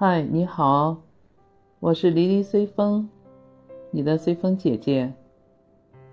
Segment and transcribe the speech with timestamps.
[0.00, 0.96] 嗨，你好，
[1.80, 3.08] 我是离离随风，
[3.90, 5.12] 你的随风姐姐，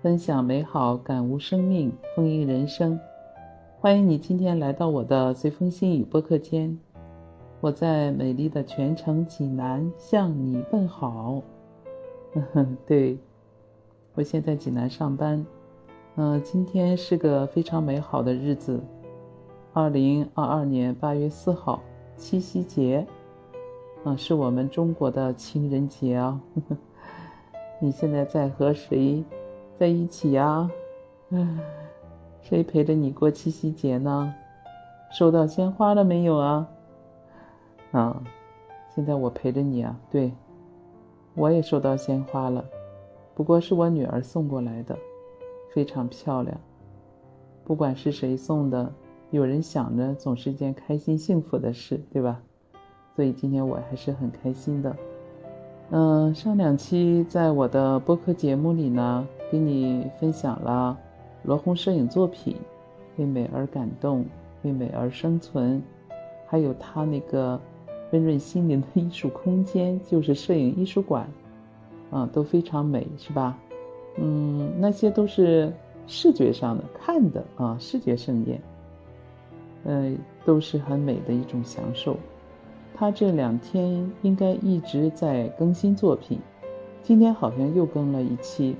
[0.02, 2.98] 分享美好，感悟生命，丰盈人生。
[3.78, 6.76] 欢迎你今天来到我的随风心语播客间，
[7.60, 11.40] 我在美丽的泉城济南向你问好。
[12.88, 13.16] 对，
[14.16, 15.46] 我现在济南上班。
[16.16, 18.82] 嗯，今天是个非常美好的日子，
[19.72, 21.80] 二零二二年八月四号，
[22.16, 23.06] 七夕节。
[24.06, 26.40] 啊，是我们中国的情人节啊！
[27.82, 29.24] 你现在在和谁
[29.76, 30.70] 在一起呀？
[31.30, 31.58] 嗯，
[32.40, 34.32] 谁陪着你过七夕节呢？
[35.10, 36.68] 收到鲜花了没有啊？
[37.90, 38.22] 啊，
[38.94, 39.98] 现在我陪着你啊！
[40.08, 40.32] 对，
[41.34, 42.64] 我也收到鲜花了，
[43.34, 44.96] 不过是我女儿送过来的，
[45.74, 46.56] 非常漂亮。
[47.64, 48.88] 不管是谁送的，
[49.32, 52.40] 有人想着总是件开心幸福的事，对吧？
[53.16, 54.94] 所以今天我还是很开心的，
[55.90, 60.94] 嗯，上两期在我的播客节目里呢，给你分享了
[61.42, 62.54] 罗红摄影作品
[63.16, 64.26] 《为美而感动，
[64.64, 65.82] 为美而生存》，
[66.46, 67.58] 还有他那个
[68.12, 71.26] 温润心灵的艺术空间，就是摄影艺术馆，
[72.10, 73.56] 啊，都非常美，是吧？
[74.18, 75.72] 嗯，那些都是
[76.06, 78.60] 视觉上的看的啊，视觉盛宴，
[79.84, 82.14] 嗯，都是很美的一种享受。
[82.98, 86.40] 他这两天应该一直在更新作品，
[87.02, 88.74] 今天好像又更了一期，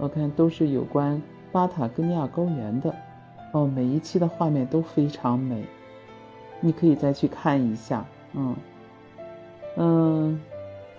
[0.00, 2.92] 我看都是有关巴塔哥尼亚高原的，
[3.52, 5.64] 哦，每一期的画面都非常美，
[6.60, 8.56] 你可以再去看一下，嗯，
[9.76, 10.40] 嗯，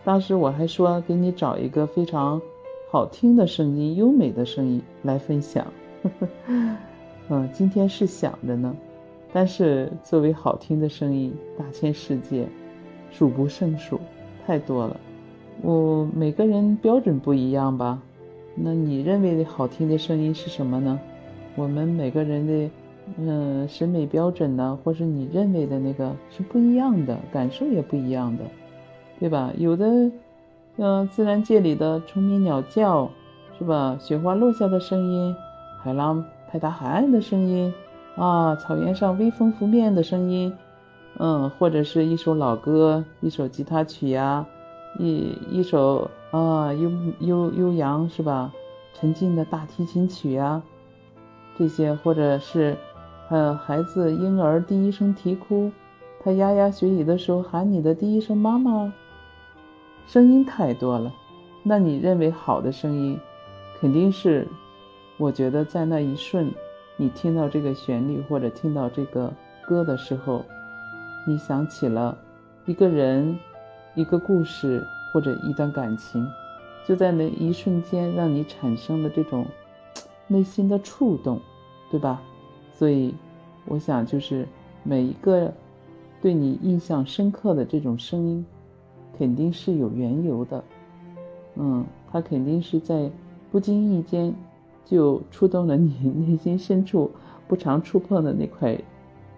[0.05, 2.41] 当时我还说给你找一个非常
[2.89, 5.67] 好听的声音、优美的声音来分享，
[7.27, 8.73] 嗯，今天是想着呢。
[9.35, 12.47] 但是作为好听的声音，大千世界，
[13.11, 13.99] 数不胜数，
[14.47, 14.97] 太多了。
[15.61, 18.01] 我每个人标准不一样吧？
[18.55, 20.97] 那你认为的好听的声音是什么呢？
[21.57, 22.69] 我们每个人的，
[23.17, 28.45] 嗯，审美标准呢，或是你认为的那个是不一样的，感受也不一样的，
[29.19, 29.51] 对吧？
[29.57, 30.11] 有的，
[30.77, 33.11] 嗯，自然界里的虫鸣鸟叫，
[33.59, 33.97] 是吧？
[33.99, 35.35] 雪花落下的声音，
[35.83, 37.73] 海浪拍打海岸的声音。
[38.15, 40.53] 啊，草原上微风拂面的声音，
[41.17, 44.45] 嗯，或者是一首老歌，一首吉他曲呀，
[44.97, 48.51] 一一首啊悠悠悠扬是吧？
[48.93, 50.61] 沉静的大提琴曲呀，
[51.57, 52.77] 这些或者是，
[53.29, 55.69] 呃，孩子婴儿第一声啼哭，
[56.23, 58.93] 他牙牙学语的时候喊你的第一声妈妈，
[60.07, 61.11] 声音太多了。
[61.63, 63.19] 那你认为好的声音，
[63.81, 64.47] 肯定是，
[65.17, 66.49] 我觉得在那一瞬。
[66.97, 69.33] 你听到这个旋律或者听到这个
[69.65, 70.43] 歌的时候，
[71.27, 72.17] 你想起了
[72.65, 73.37] 一个人、
[73.95, 76.25] 一个故事或者一段感情，
[76.87, 79.45] 就在那一瞬间让你产生了这种
[80.27, 81.39] 内心的触动，
[81.91, 82.21] 对吧？
[82.71, 83.13] 所以，
[83.65, 84.47] 我想就是
[84.83, 85.53] 每一个
[86.21, 88.45] 对你印象深刻的这种声音，
[89.17, 90.63] 肯定是有缘由的。
[91.55, 93.11] 嗯，它肯定是在
[93.51, 94.33] 不经意间。
[94.85, 97.11] 就触动了你内心深处
[97.47, 98.79] 不常触碰的那块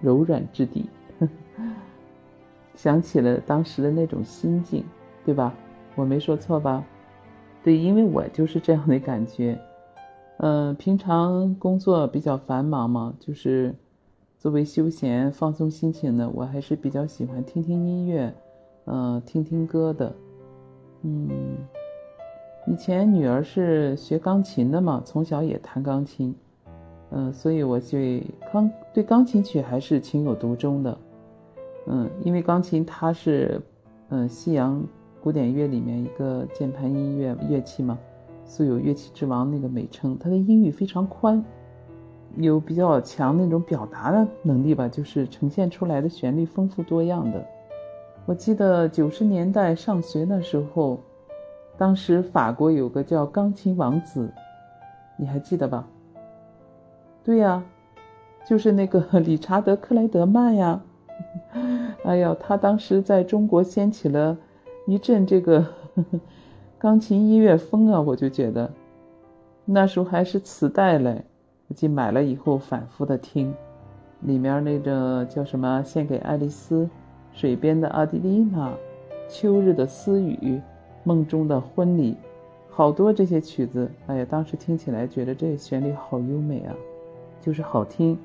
[0.02, 0.88] 柔软之地，
[2.76, 4.84] 想起了当时的那种心境，
[5.26, 5.56] 对吧？
[5.96, 6.86] 我没说错吧？
[7.64, 9.60] 对，因为我就是这样的感觉。
[10.40, 13.74] 嗯，平常工作比较繁忙嘛，就是
[14.38, 18.32] 作为休闲放松心情呢，我还是比较喜欢听听音乐，
[18.86, 20.14] 嗯，听听歌的，
[21.02, 21.58] 嗯。
[22.70, 26.36] 以前女儿是学钢琴的嘛，从小也弹钢琴，
[27.12, 30.98] 嗯，所以我对钢对钢琴曲还是情有独钟的，
[31.86, 33.62] 嗯，因为钢琴它是，
[34.10, 34.84] 嗯，西洋
[35.24, 37.98] 古典乐里面一个键盘音乐乐器嘛，
[38.44, 41.42] 素有乐器之王那个美称，它的音域非常宽，
[42.36, 47.48] 有比较强那种表达的能力吧，就是呈现出来的旋律丰富多样的。
[48.26, 51.00] 我记得九十年代上学那时候。
[51.78, 54.30] 当时法国有个叫钢琴王子，
[55.16, 55.88] 你还记得吧？
[57.24, 57.64] 对呀，
[58.48, 60.82] 就是那个 理查德克莱德曼呀。
[62.04, 64.38] 哎呀，他当时在中国掀起了
[64.86, 65.66] 一阵这个
[66.80, 68.02] 钢琴音乐风啊！
[68.02, 68.72] 我就觉得
[69.66, 71.24] 那时候还是磁带嘞，
[71.68, 73.54] 我记买了以后反复的听，
[74.22, 76.84] 里面那个叫什么《献给爱丽丝》
[77.34, 78.70] 《水边的阿迪丽娜》
[79.28, 80.38] 《秋日的私语》。
[81.08, 82.18] 梦中的婚礼，
[82.70, 86.76] 好多这些曲子，哎呀，当时听起来觉得这旋律好优美啊，
[87.40, 88.18] 就是好听。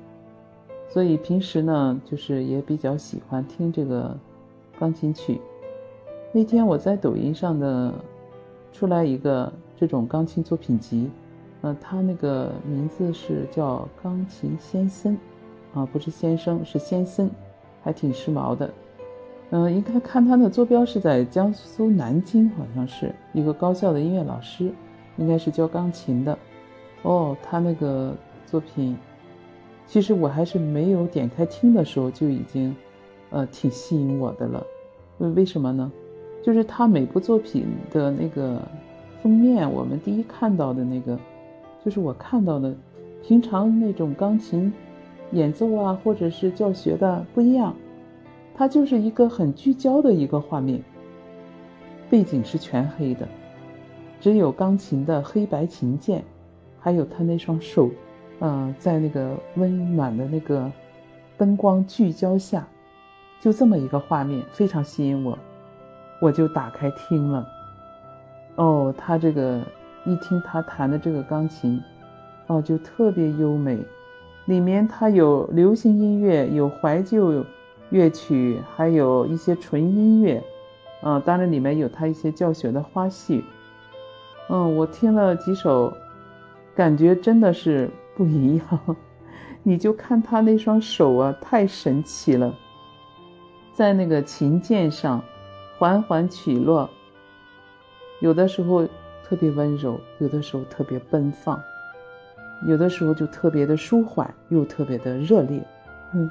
[0.89, 4.13] 所以平时呢，就是也比较喜欢听这个
[4.77, 5.39] 钢琴曲。
[6.33, 7.93] 那天我在抖音上的
[8.73, 11.09] 出来一个这种钢琴作品集，
[11.61, 15.17] 呃，他那个名字是叫钢琴先生，
[15.73, 17.31] 啊，不是先生，是先生，
[17.81, 18.69] 还挺时髦的。
[19.55, 24.71] 嗯，应该看他的坐标是在江苏南京，好像是一个高校的音乐老师，
[25.15, 26.35] 应该是教钢琴的。
[27.03, 28.15] 哦，他那个
[28.47, 28.97] 作品，
[29.85, 32.75] 其实我还是没有点开听的时候就已经，
[33.29, 34.65] 呃，挺吸引我的了。
[35.19, 35.91] 为为什么呢？
[36.41, 38.59] 就是他每部作品的那个
[39.21, 41.15] 封面，我们第一看到的那个，
[41.85, 42.73] 就是我看到的，
[43.21, 44.73] 平常那种钢琴
[45.31, 47.75] 演奏啊，或者是教学的不一样。
[48.55, 50.81] 它就是一个很聚焦的一个画面，
[52.09, 53.27] 背景是全黑的，
[54.21, 56.23] 只有钢琴的黑白琴键，
[56.79, 57.89] 还有他那双手，
[58.39, 60.71] 嗯，在那个温暖的那个
[61.37, 62.67] 灯光聚焦下，
[63.41, 65.37] 就这么一个画面，非常吸引我，
[66.21, 67.47] 我就打开听了。
[68.57, 69.61] 哦，他这个
[70.05, 71.81] 一听他弹的这个钢琴，
[72.45, 73.79] 哦，就特别优美，
[74.45, 77.43] 里面它有流行音乐，有怀旧。
[77.93, 80.43] 乐曲还有一些纯音乐，
[81.03, 83.43] 嗯，当然里面有他一些教学的花絮，
[84.49, 85.95] 嗯，我听了几首，
[86.75, 88.65] 感觉真的是不一样。
[89.61, 92.51] 你就看他那双手啊，太神奇了，
[93.73, 95.23] 在那个琴键上
[95.77, 96.89] 缓缓起落，
[98.21, 98.87] 有的时候
[99.23, 101.61] 特别温柔，有的时候特别奔放，
[102.65, 105.63] 有的时候就特别的舒缓，又特别的热烈，
[106.15, 106.27] 嗯。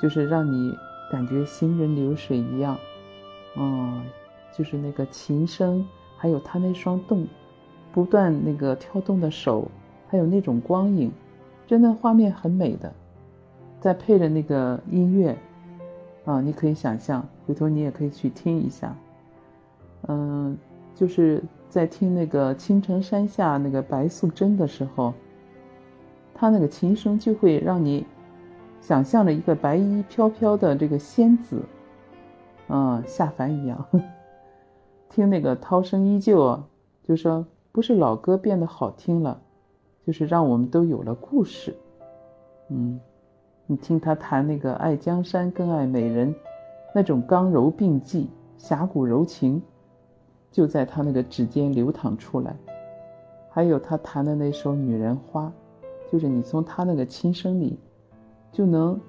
[0.00, 0.78] 就是让你
[1.10, 2.78] 感觉行人流水一样，
[3.56, 4.02] 嗯，
[4.56, 5.84] 就是那个琴声，
[6.16, 7.26] 还有他那双动，
[7.92, 9.68] 不断那个跳动的手，
[10.08, 11.10] 还有那种光影，
[11.66, 12.92] 真的画面很美的。
[13.80, 15.36] 再配着那个音乐，
[16.24, 18.94] 啊，你可以想象，回头你也可以去听一下。
[20.06, 20.56] 嗯，
[20.94, 25.12] 就是在听那个青城山下那个白素贞的时候，
[26.34, 28.06] 他那个琴声就会让你。
[28.80, 31.62] 想象着一个白衣飘飘的这个仙子，
[32.68, 33.84] 嗯，下凡一样。
[35.10, 36.62] 听那个涛声依旧，
[37.02, 39.40] 就说不是老歌变得好听了，
[40.06, 41.74] 就是让我们都有了故事。
[42.68, 42.98] 嗯，
[43.66, 46.34] 你听他弹那个爱江山更爱美人，
[46.94, 49.60] 那种刚柔并济、侠骨柔情，
[50.50, 52.56] 就在他那个指尖流淌出来。
[53.50, 55.52] 还有他弹的那首《女人花》，
[56.12, 57.78] 就是你从他那个琴声里。
[58.50, 59.00] 就能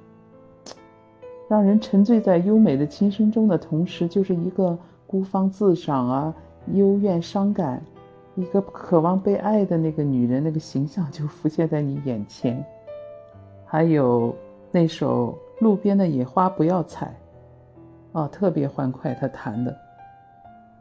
[1.47, 4.77] 让人沉醉在优美的琴声中的同时，就是一个
[5.07, 6.33] 孤芳自赏啊、
[6.73, 7.81] 幽怨伤感，
[8.35, 12.63] 一个渴望被爱的那个女人那个形象就浮现在你眼前。
[13.65, 14.35] 还有
[14.71, 17.15] 那首《路边的野花不要采》，
[18.19, 19.75] 哦，特别欢快，他弹的。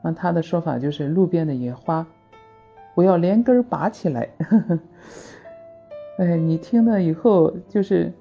[0.02, 2.06] 那他的说法就是路边的野花，
[2.94, 4.28] 不要连根拔起来。
[6.18, 8.12] 哎，你听了以后就是。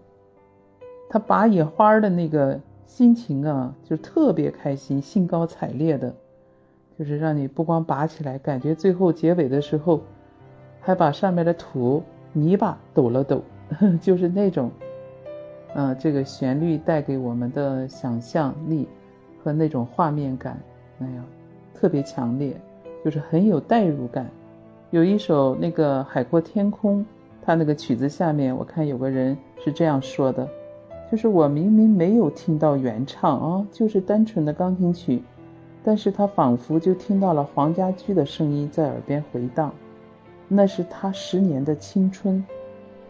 [1.09, 6.13] 他拔野花的那个心情啊，就特别开心，兴高采烈的，
[6.97, 10.01] 就是让你不光拔起来，感觉最后结尾的时候，
[10.81, 13.41] 还把上面的土泥巴抖了抖，
[14.01, 14.71] 就是那种，
[15.75, 18.87] 嗯，这个旋律带给我们的想象力
[19.43, 20.59] 和那种画面感，
[20.99, 21.23] 哎呀，
[21.73, 22.59] 特别强烈，
[23.03, 24.29] 就是很有代入感。
[24.91, 27.01] 有一首那个《海阔天空》，
[27.41, 30.47] 他那个曲子下面，我看有个人是这样说的。
[31.09, 35.23] 就是我明明没有听到原唱啊，就是单纯的钢琴曲，
[35.83, 39.73] 但是他仿佛就听到了黄家驹的声音在耳边回荡，
[40.49, 42.43] 那是他十年的青春，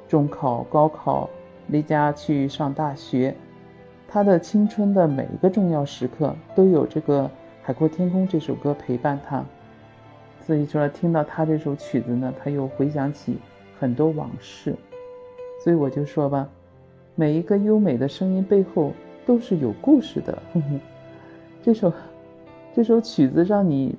[0.07, 1.27] 中考、高考，
[1.67, 3.35] 离家去上大学，
[4.07, 7.23] 他的青春的每一个重要时刻都有这个
[7.63, 9.43] 《海阔天空》这首歌陪伴他，
[10.45, 13.39] 所以说听到他这首曲子呢，他又回想起
[13.79, 14.75] 很多往事，
[15.63, 16.47] 所以我就说吧。
[17.19, 18.93] 每一个优美的声音背后
[19.25, 20.37] 都是有故事的。
[21.63, 21.91] 这首
[22.75, 23.95] 这首曲子让你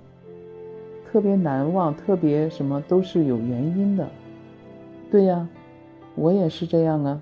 [1.11, 4.09] 特别难忘，特别什么都是有原因的。
[5.11, 5.49] 对呀，
[6.15, 7.21] 我也是这样啊。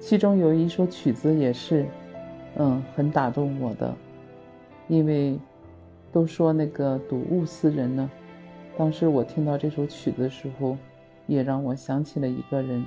[0.00, 1.86] 其中有一首曲子也是，
[2.56, 3.94] 嗯，很打动我的，
[4.88, 5.38] 因为
[6.10, 8.10] 都说那个睹物思人呢。
[8.76, 10.76] 当时我听到这首曲子的时候，
[11.28, 12.84] 也让我想起了一个人。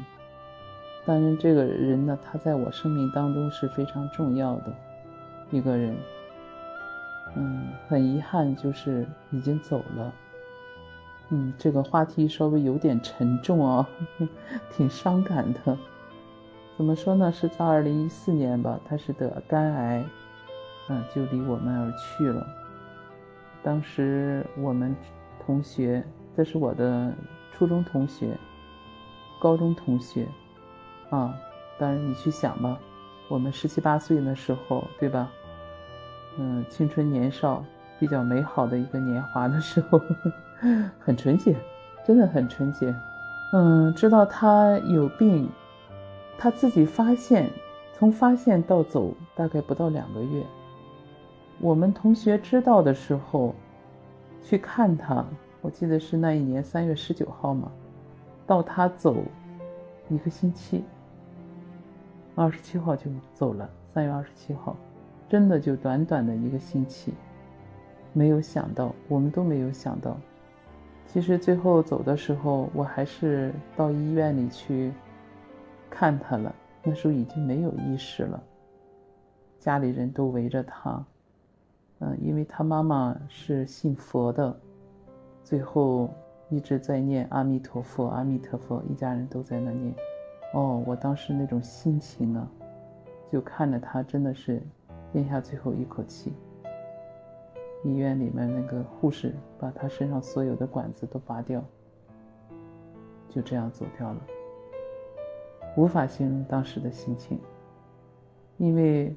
[1.06, 4.74] 但是，这个人呢，他在我生命当中是非常重要的
[5.52, 5.96] 一个人。
[7.36, 10.14] 嗯，很遗憾，就是已经走了。
[11.30, 13.86] 嗯，这个话题稍微有点沉重哦，
[14.72, 15.78] 挺伤感的。
[16.78, 17.32] 怎么说呢？
[17.32, 20.06] 是在二零一四年吧，他是得肝癌，
[20.90, 22.48] 嗯，就离我们而去了。
[23.62, 24.96] 当时我们
[25.46, 26.04] 同学，
[26.36, 27.12] 这是我的
[27.52, 28.38] 初中同学、
[29.40, 30.28] 高中同学，
[31.14, 31.32] 啊，
[31.78, 32.76] 当然你去想吧，
[33.30, 35.30] 我们十七八岁的时候，对吧？
[36.40, 37.64] 嗯，青春年少，
[38.00, 40.02] 比较美好的一个年华的时候，
[41.00, 41.56] 很纯洁，
[42.04, 42.96] 真的很纯洁。
[43.52, 45.48] 嗯，知道他有病，
[46.36, 47.48] 他自己发现，
[47.94, 50.44] 从发现到走大概不到两个月。
[51.60, 53.54] 我们同学知道的时候，
[54.42, 55.24] 去看他，
[55.62, 57.72] 我记得是那一年三月十九号嘛，
[58.48, 59.18] 到他走
[60.10, 60.84] 一个星期，
[62.36, 63.70] 二十七号就走了。
[63.94, 64.76] 三月二十七号，
[65.30, 67.14] 真的就短短的一个星期，
[68.12, 70.18] 没有想到，我们都没有想到。
[71.06, 74.92] 其实最后走的时候，我还是到医院里去
[75.92, 76.54] 看他了。
[76.82, 78.42] 那时候已经没有意识了，
[79.60, 81.06] 家里人都围着他。
[82.00, 84.60] 嗯，因为他妈妈是信佛的，
[85.44, 86.10] 最后
[86.50, 89.94] 一直在念阿弥陀佛，阿弥陀佛，一家人都在那念。
[90.54, 92.48] 哦，我当时那种心情啊，
[93.32, 94.60] 就看着他真的是
[95.12, 96.34] 咽下最后一口气。
[97.84, 101.64] 医院里面那个护士把他身上所有的管子都拔掉，
[103.30, 104.22] 就这样走掉了。
[105.76, 107.38] 无法形容当时的心情，
[108.58, 109.16] 因为。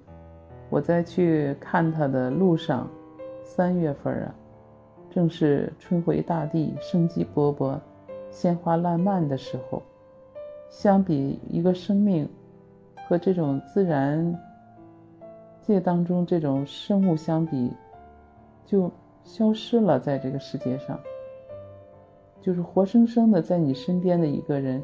[0.69, 2.91] 我在去看他的路上，
[3.45, 4.35] 三月份啊，
[5.09, 7.79] 正是春回大地、生机勃勃、
[8.33, 9.81] 鲜花烂漫的时候。
[10.69, 12.29] 相比一个生命
[13.07, 14.39] 和这种自然
[15.63, 17.73] 界当中这种生物相比，
[18.65, 18.91] 就
[19.25, 20.99] 消失了，在这个世界上，
[22.41, 24.83] 就是活生生的在你身边的一个人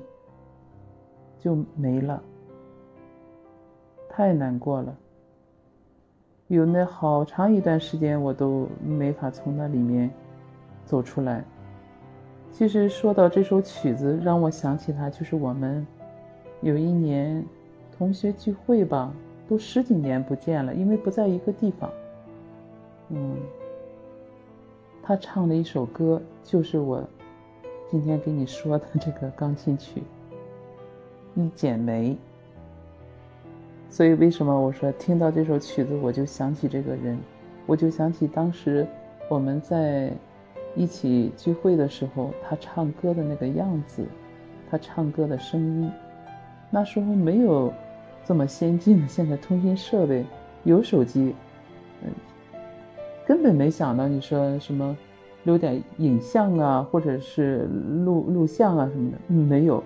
[1.38, 2.22] 就没了，
[4.08, 4.96] 太难过了。
[6.48, 10.10] 有那好长一段时间，我都没法从那里面
[10.84, 11.44] 走出来。
[12.52, 15.84] 其实说到这首曲子，让我想起他，就是我们
[16.60, 17.44] 有一年
[17.96, 19.12] 同学聚会吧，
[19.48, 21.90] 都十几年不见了，因为不在一个地方。
[23.08, 23.36] 嗯，
[25.02, 27.02] 他唱了一首歌，就是我
[27.90, 30.02] 今天给你说的这个钢琴曲
[31.40, 32.10] 《一剪梅》。
[33.88, 37.18] 所以，为什么我说听到这首曲子，我就想起这个人，
[37.66, 38.86] 我就想起当时
[39.28, 40.12] 我们在
[40.74, 44.04] 一起聚会的时候，他唱歌的那个样子，
[44.70, 45.90] 他唱歌的声音。
[46.70, 47.72] 那时候没有
[48.24, 50.24] 这么先进的现在通讯设备，
[50.64, 51.34] 有手机，
[52.02, 52.10] 嗯，
[53.26, 54.96] 根本没想到你说什么
[55.44, 57.68] 留点影像啊，或者是
[58.04, 59.84] 录录像啊什么的，没有，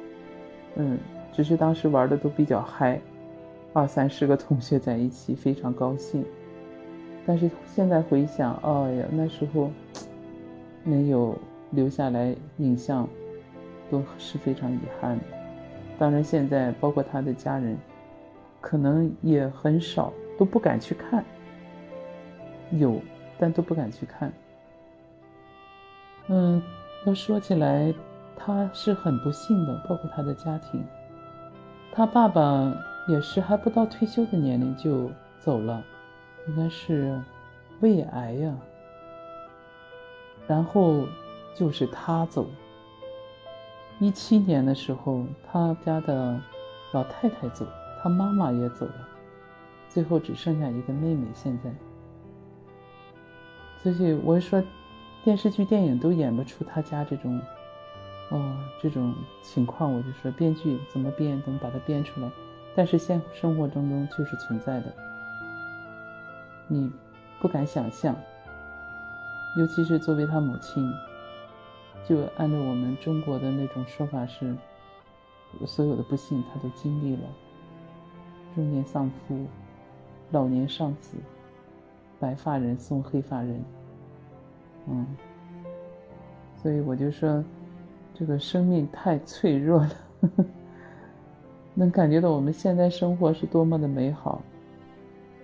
[0.77, 0.97] 嗯，
[1.33, 3.01] 只是当时玩的都比较嗨。
[3.73, 6.25] 二三十个同学在一起，非常高兴。
[7.27, 9.71] 但是现在回想，哎呀，那时候
[10.87, 11.37] 没有
[11.71, 13.07] 留下来影像，
[13.91, 15.25] 都是非常遗憾的。
[15.99, 17.77] 当然，现在包括他的家人，
[18.61, 21.23] 可能也很少，都不敢去看。
[22.71, 23.01] 有，
[23.39, 24.33] 但都不敢去看。
[26.29, 26.63] 嗯，
[27.05, 27.93] 要说起来，
[28.37, 30.83] 他是很不幸的，包括他的家庭，
[31.93, 32.73] 他爸爸。
[33.09, 35.81] 也是还不到退休的年龄就走了，
[36.49, 37.17] 应该是
[37.79, 38.53] 胃癌呀。
[40.47, 41.07] 然后
[41.55, 42.47] 就是他走。
[43.99, 46.39] 一七年的时候，他家的
[46.93, 47.67] 老太太走，
[48.03, 49.09] 他妈妈也走了，
[49.89, 51.27] 最后只剩下一个妹妹。
[51.33, 51.75] 现在，
[53.83, 54.63] 所以我说，
[55.25, 57.41] 电视剧、电影都演不出他家这种，
[58.31, 59.91] 哦，这种情况。
[59.91, 62.31] 我就说，编剧怎么编，怎么把它编出来。
[62.75, 64.95] 但是现生活当中就是存在的，
[66.69, 66.93] 你
[67.41, 68.15] 不敢想象，
[69.57, 70.93] 尤其是作为他母亲，
[72.07, 74.55] 就按照我们中国的那种说法是，
[75.65, 77.23] 所有的不幸他都经历了，
[78.55, 79.47] 中年丧夫，
[80.31, 81.17] 老年丧子，
[82.21, 83.65] 白发人送黑发人，
[84.89, 85.07] 嗯，
[86.57, 87.43] 所以我就说，
[88.13, 89.91] 这个生命太脆弱了。
[91.75, 94.43] 能感觉到我们现在生活是多么的美好。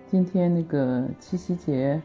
[0.07, 2.01] 今天那个七夕节，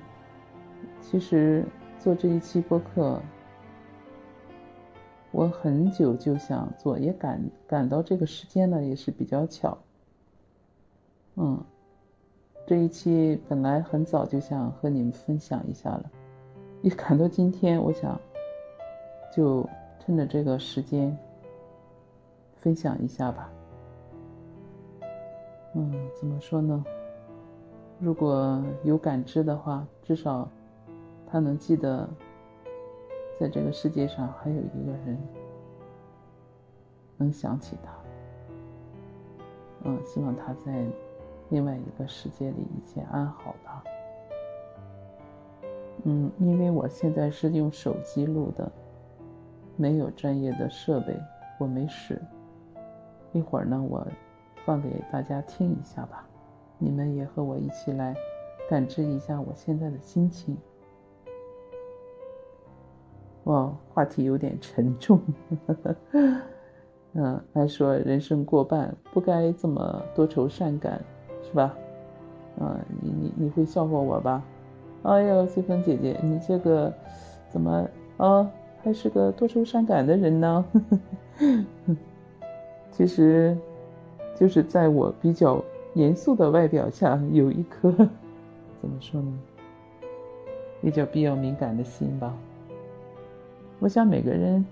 [1.00, 1.64] 其实
[1.98, 3.20] 做这一期播客，
[5.32, 9.76] 我很久就想做，也赶赶到这个时间呢，也是比较巧。
[11.34, 11.60] 嗯，
[12.66, 16.10] 这一期本来很早就想和你们分享一下了，
[16.82, 18.18] 一赶到今天，我想
[19.34, 21.16] 就趁着这个时间
[22.60, 23.50] 分享一下吧。
[25.74, 26.84] 嗯，怎么说呢？
[27.98, 30.48] 如果有感知的话，至少
[31.30, 32.08] 他能记得，
[33.38, 35.18] 在这个世界上还有一个人
[37.18, 37.92] 能想起他。
[39.84, 40.86] 嗯，希望他在
[41.50, 43.84] 另外一个世界里一切安好吧。
[46.04, 48.70] 嗯，因为我现在是用手机录的，
[49.76, 51.14] 没有专业的设备，
[51.58, 52.20] 我没事。
[53.32, 54.06] 一会儿呢，我
[54.64, 56.26] 放给大家听一下吧，
[56.78, 58.16] 你们也和我一起来
[58.68, 60.56] 感知一下我现在的心情。
[63.48, 65.18] 哇，话题有点沉重。
[67.14, 71.00] 嗯，还说人生过半不该这么多愁善感，
[71.42, 71.74] 是吧？
[72.60, 74.42] 嗯，你你你会笑话我吧？
[75.04, 76.92] 哎呦，随风姐姐，你这个
[77.48, 77.88] 怎么
[78.18, 78.50] 啊，
[78.82, 80.64] 还是个多愁善感的人呢？
[82.92, 83.56] 其实，
[84.36, 85.64] 就是在我比较
[85.94, 89.32] 严肃的外表下，有一颗怎么说呢，
[90.82, 92.36] 比较比较敏感的心吧。
[93.80, 94.64] 我想每个人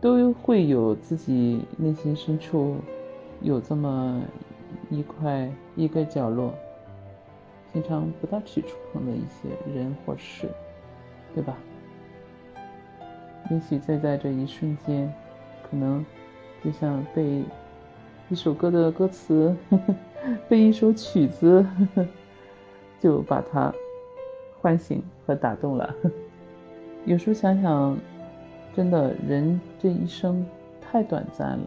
[0.00, 2.76] 都会有自己内心深处
[3.40, 4.20] 有这么
[4.90, 6.52] 一块一个角落。
[7.72, 10.48] 平常不大去触碰的一些人或事，
[11.34, 11.54] 对吧？
[13.50, 15.12] 也许在在这一瞬间，
[15.62, 16.04] 可能
[16.64, 17.44] 就像被
[18.30, 19.54] 一首歌的歌词，
[20.48, 21.64] 被一首曲子，
[22.98, 23.72] 就把它
[24.60, 25.94] 唤醒和打动了。
[27.04, 27.96] 有时候想想，
[28.78, 30.46] 真的人这一生
[30.80, 31.66] 太短暂了，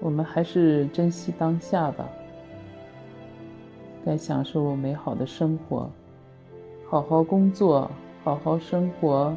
[0.00, 2.08] 我们还是珍惜当下吧。
[4.06, 5.90] 该享受美好的生活，
[6.88, 7.90] 好好工作，
[8.22, 9.34] 好好生活，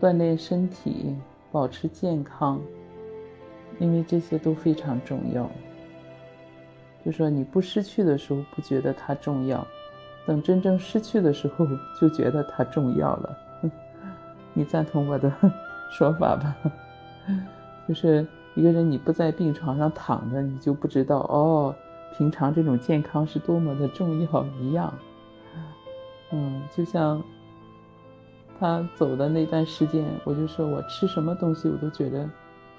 [0.00, 1.14] 锻炼身体，
[1.52, 2.60] 保持健康，
[3.78, 5.48] 因为这些都非常重要。
[7.04, 9.64] 就说你不失去的时候不觉得它重要，
[10.26, 11.64] 等真正失去的时候
[12.00, 13.38] 就觉得它重要了。
[14.58, 15.32] 你赞同我的
[15.88, 16.56] 说法吧？
[17.86, 21.72] 就是一个人你不在病床上躺着，你就不知道哦。
[22.16, 24.92] 平常这种健康是多么的重要一样，
[26.32, 27.22] 嗯，就像
[28.58, 32.28] 他走的那段时间，我就说我吃什么东西我都觉得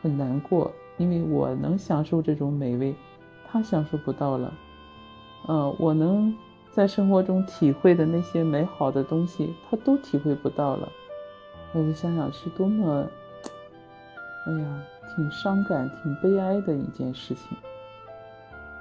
[0.01, 2.93] 很难过，因为我能享受这种美味，
[3.49, 4.53] 他享受不到了。
[5.47, 6.35] 嗯，我能
[6.71, 10.89] 在生活中体会的那些美好的东西，他都体会不到了。
[11.73, 13.07] 我就想想是多么，
[14.47, 14.83] 哎呀，
[15.15, 17.57] 挺伤感、挺悲哀的一件事情。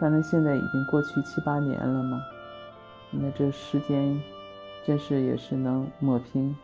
[0.01, 2.23] 当然，现在已经过去七八年了嘛，
[3.11, 4.19] 那这时间
[4.87, 6.57] 真是也是能抹平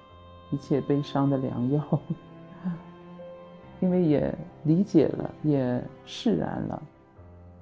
[0.50, 1.82] 一切悲伤的良药。
[3.80, 6.82] 因为也理解了，也释然了，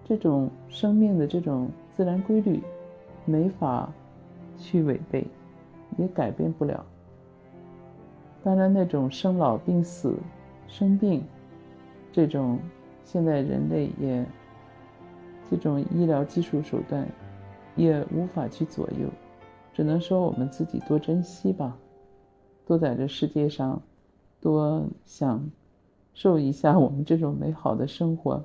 [0.05, 2.62] 这种生命的这种自然规律，
[3.25, 3.90] 没法
[4.57, 5.27] 去违背，
[5.98, 6.85] 也改变不了。
[8.42, 10.14] 当然，那种生老病死、
[10.68, 11.22] 生病，
[12.12, 12.59] 这种
[13.05, 14.24] 现在人类也。
[15.50, 17.07] 这种医疗技术手段
[17.76, 19.07] 也无法去左右，
[19.74, 21.76] 只能说我们自己多珍惜吧，
[22.64, 23.83] 多在这世界上
[24.40, 25.50] 多享
[26.14, 28.42] 受一下我们这种美好的生活，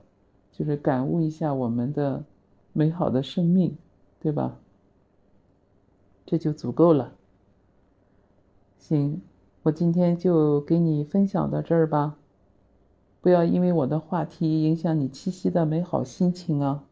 [0.52, 2.22] 就是感悟一下我们的
[2.74, 3.78] 美好的生命，
[4.20, 4.58] 对吧？
[6.26, 7.14] 这就足够了。
[8.80, 9.22] 行，
[9.68, 12.16] 我今天就给你分享到这儿吧，
[13.20, 16.86] 不要因为我的话题影响你七夕的美好心情啊。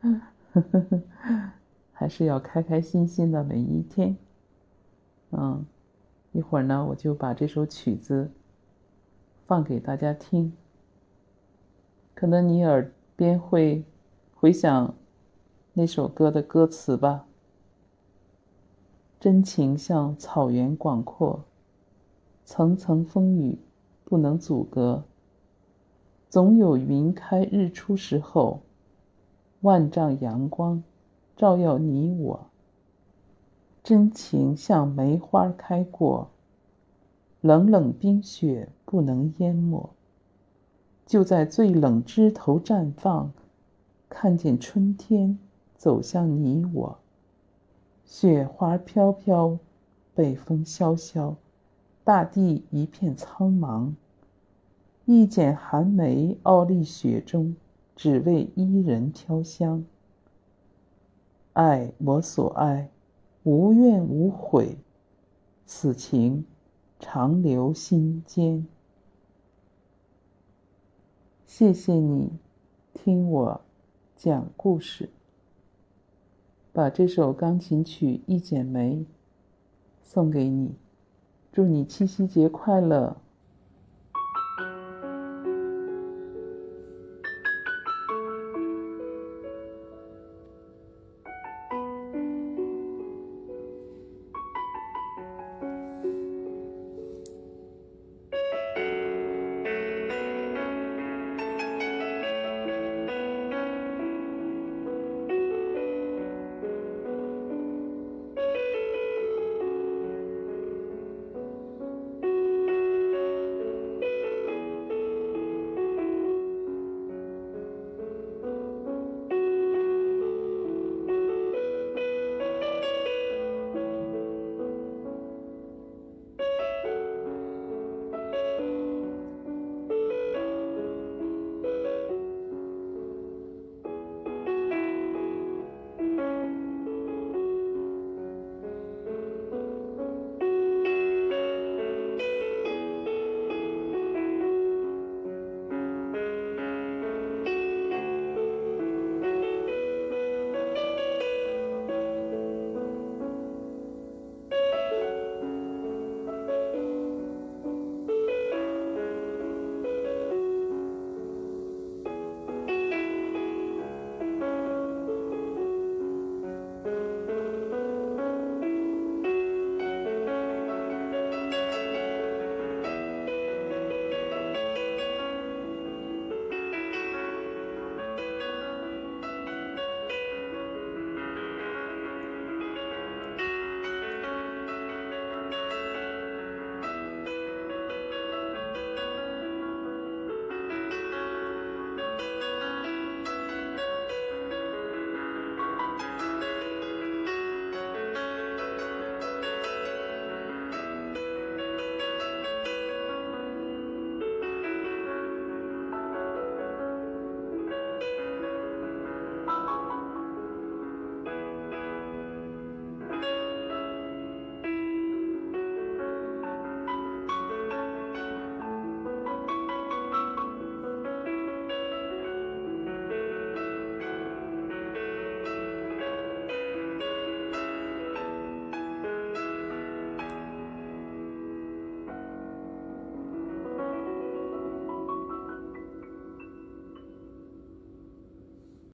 [1.92, 4.16] 还是要开开心心的每一天。
[5.30, 5.66] 嗯，
[6.32, 8.30] 一会儿呢，我就把这首曲子
[9.46, 10.54] 放给大家听。
[12.14, 13.84] 可能你耳边会
[14.34, 14.94] 回想
[15.74, 17.26] 那首歌的歌词吧。
[19.20, 21.44] 真情像草原广阔，
[22.46, 23.58] 层层风雨
[24.04, 25.02] 不能阻隔，
[26.28, 28.60] 总有云开日出时候。
[29.62, 30.84] 万丈阳光
[31.36, 32.46] 照耀你我，
[33.82, 36.30] 真情像梅花开过，
[37.40, 39.90] 冷冷冰雪不能淹没。
[41.04, 43.32] 就在最冷枝头绽放，
[44.08, 45.36] 看见春天
[45.76, 46.98] 走向你我。
[48.04, 49.58] 雪花飘飘，
[50.14, 51.34] 北风萧萧，
[52.06, 53.92] 大地一片苍茫。
[55.06, 57.56] 一剪寒梅傲立雪中。
[57.96, 59.82] 只为伊人飘香，
[61.54, 62.90] 爱我所爱，
[63.42, 64.76] 无怨无悔，
[65.64, 66.44] 此情
[67.00, 68.66] 长留心间。
[71.46, 72.32] 谢谢你
[72.92, 73.62] 听我
[74.14, 75.08] 讲故事，
[76.74, 78.96] 把这首钢琴曲《一剪梅》
[80.02, 80.74] 送给你。
[81.56, 83.16] 祝你七夕节快乐！